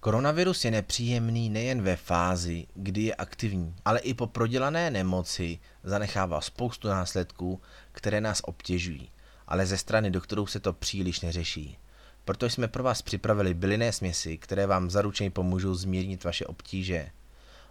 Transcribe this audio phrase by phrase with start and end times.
[0.00, 6.40] Koronavirus je nepříjemný nejen ve fázi, kdy je aktivní, ale i po prodělané nemoci zanechává
[6.40, 7.60] spoustu následků,
[7.92, 9.10] které nás obtěžují,
[9.46, 11.78] ale ze strany doktorů se to příliš neřeší.
[12.24, 17.10] Proto jsme pro vás připravili bylinné směsi, které vám zaručeně pomůžou zmírnit vaše obtíže.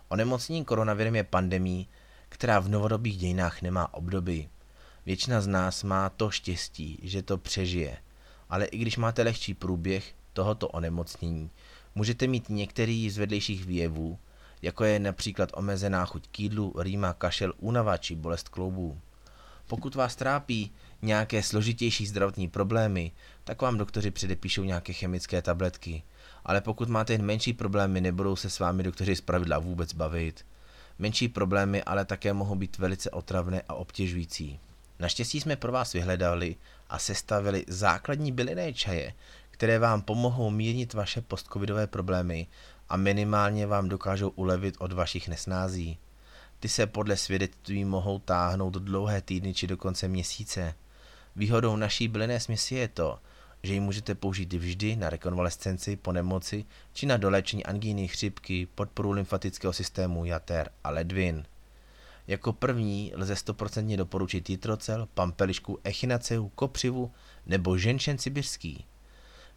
[0.08, 1.88] Onemocnění koronavirem je pandemí,
[2.30, 4.50] která v novodobých dějinách nemá obdoby.
[5.06, 7.98] Většina z nás má to štěstí, že to přežije,
[8.50, 11.52] ale i když máte lehčí průběh tohoto onemocnění,
[12.00, 14.20] Můžete mít některý z vedlejších výjevů,
[14.62, 19.00] jako je například omezená chuť k jídlu, rýma, kašel, únava či bolest kloubů.
[19.68, 23.12] Pokud vás trápí nějaké složitější zdravotní problémy,
[23.44, 26.04] tak vám doktoři předepíšou nějaké chemické tabletky.
[26.46, 30.46] Ale pokud máte jen menší problémy, nebudou se s vámi doktoři pravidla vůbec bavit.
[31.00, 34.60] Menší problémy ale také mohou být velice otravné a obtěžující.
[35.00, 36.56] Naštěstí jsme pro vás vyhledali
[36.90, 39.14] a sestavili základní bylinné čaje,
[39.60, 42.48] které vám pomohou mírnit vaše postcovidové problémy
[42.90, 45.98] a minimálně vám dokážou ulevit od vašich nesnází.
[46.60, 50.76] Ty se podle svědectví mohou táhnout dlouhé týdny či dokonce měsíce.
[51.36, 53.20] Výhodou naší bylinné směsi je to,
[53.64, 59.12] že ji můžete použít vždy na rekonvalescenci po nemoci či na doléčení angíny, chřipky, podporu
[59.12, 61.46] lymfatického systému, jater a ledvin.
[62.28, 67.12] Jako první lze 100% doporučit jitrocel, pampelišku, echinaceu, kopřivu
[67.46, 68.86] nebo ženšen sibirský.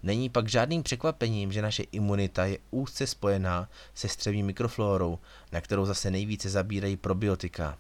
[0.03, 5.19] Není pak žádným překvapením, že naše imunita je úzce spojená se střevní mikroflórou,
[5.53, 7.79] na kterou zase nejvíce zabírají probiotika.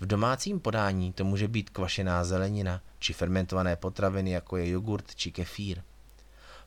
[0.00, 5.32] V domácím podání to může být kvašená zelenina či fermentované potraviny, jako je jogurt či
[5.32, 5.82] kefír.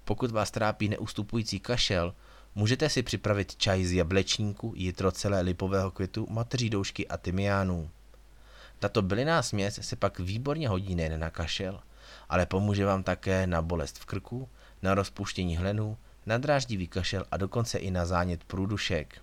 [0.05, 2.13] Pokud vás trápí neustupující kašel,
[2.55, 7.89] můžete si připravit čaj z jablečníku, jitrocele, lipového květu, mateří doušky a tymiánů.
[8.79, 11.79] Tato bylinná směs se pak výborně hodí nejen na kašel,
[12.29, 14.49] ale pomůže vám také na bolest v krku,
[14.81, 19.21] na rozpuštění hlenů, na dráždivý kašel a dokonce i na zánět průdušek.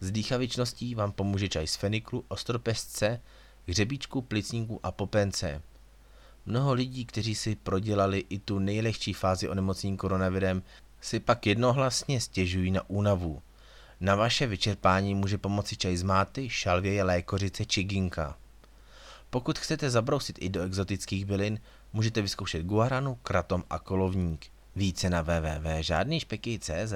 [0.00, 3.20] S dýchavičností vám pomůže čaj z feniklu, ostropesce,
[3.68, 5.62] hřebíčku, plicníku a popence.
[6.46, 10.62] Mnoho lidí, kteří si prodělali i tu nejlehčí fázi onemocnění koronavirem,
[11.00, 13.42] si pak jednohlasně stěžují na únavu.
[14.00, 18.36] Na vaše vyčerpání může pomoci čaj z máty, šalvěje, lékořice či ginka.
[19.30, 21.60] Pokud chcete zabrousit i do exotických bylin,
[21.92, 24.46] můžete vyzkoušet guaranu, kratom a kolovník.
[24.76, 26.94] Více na www.žádnýšpeky.cz